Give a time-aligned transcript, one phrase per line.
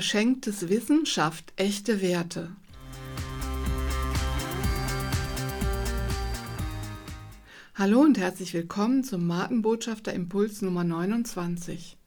[0.00, 2.56] Verschenktes Wissen schafft echte Werte.
[7.74, 11.98] Hallo und herzlich willkommen zum Markenbotschafter Impuls Nummer 29.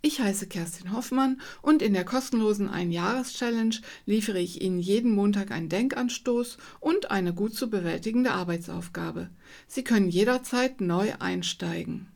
[0.00, 3.76] Ich heiße Kerstin Hoffmann und in der kostenlosen Ein-Jahres-Challenge
[4.06, 9.28] liefere ich Ihnen jeden Montag einen Denkanstoß und eine gut zu bewältigende Arbeitsaufgabe.
[9.66, 12.08] Sie können jederzeit neu einsteigen.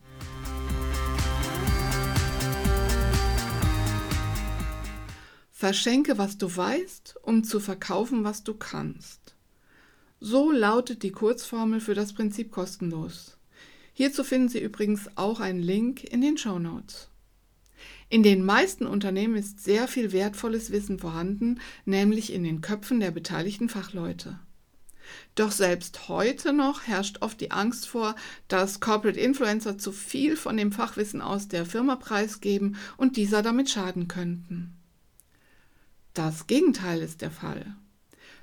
[5.61, 9.35] Verschenke, was du weißt, um zu verkaufen, was du kannst.
[10.21, 13.37] So lautet die Kurzformel für das Prinzip kostenlos.
[13.93, 17.09] Hierzu finden Sie übrigens auch einen Link in den Show Notes.
[18.09, 23.11] In den meisten Unternehmen ist sehr viel wertvolles Wissen vorhanden, nämlich in den Köpfen der
[23.11, 24.39] beteiligten Fachleute.
[25.35, 28.15] Doch selbst heute noch herrscht oft die Angst vor,
[28.47, 33.69] dass Corporate Influencer zu viel von dem Fachwissen aus der Firma preisgeben und dieser damit
[33.69, 34.78] schaden könnten.
[36.19, 37.77] Das Gegenteil ist der Fall.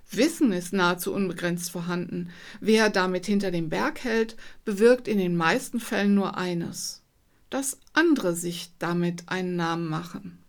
[0.09, 2.29] Wissen ist nahezu unbegrenzt vorhanden.
[2.61, 7.01] Wer damit hinter dem Berg hält, bewirkt in den meisten Fällen nur eines
[7.49, 10.39] dass andere sich damit einen Namen machen.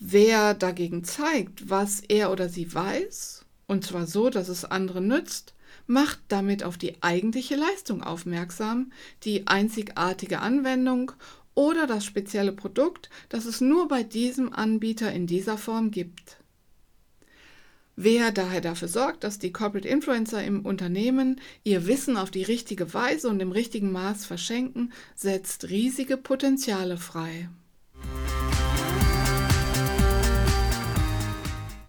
[0.00, 5.54] Wer dagegen zeigt, was er oder sie weiß, und zwar so, dass es anderen nützt,
[5.86, 8.90] macht damit auf die eigentliche Leistung aufmerksam,
[9.22, 11.12] die einzigartige Anwendung
[11.54, 16.38] oder das spezielle Produkt, das es nur bei diesem Anbieter in dieser Form gibt.
[17.96, 22.92] Wer daher dafür sorgt, dass die Corporate Influencer im Unternehmen ihr Wissen auf die richtige
[22.92, 27.48] Weise und im richtigen Maß verschenken, setzt riesige Potenziale frei.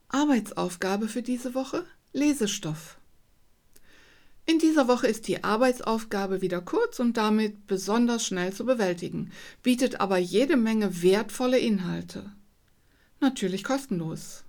[0.10, 1.86] Arbeitsaufgabe für diese Woche?
[2.14, 2.98] Lesestoff.
[4.48, 9.32] In dieser Woche ist die Arbeitsaufgabe wieder kurz und damit besonders schnell zu bewältigen,
[9.64, 12.32] bietet aber jede Menge wertvolle Inhalte.
[13.20, 14.44] Natürlich kostenlos.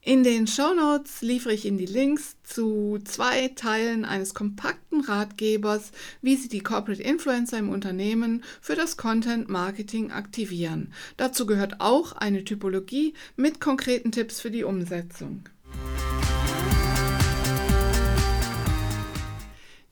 [0.00, 6.36] In den Shownotes liefere ich Ihnen die Links zu zwei Teilen eines kompakten Ratgebers, wie
[6.36, 10.92] Sie die Corporate Influencer im Unternehmen für das Content Marketing aktivieren.
[11.16, 15.48] Dazu gehört auch eine Typologie mit konkreten Tipps für die Umsetzung.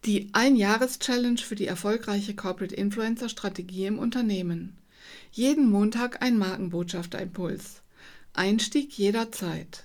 [0.05, 4.77] Die Ein-Jahres-Challenge für die erfolgreiche Corporate Influencer Strategie im Unternehmen.
[5.31, 7.83] Jeden Montag ein Markenbotschafter-Impuls.
[8.33, 9.85] Einstieg jederzeit.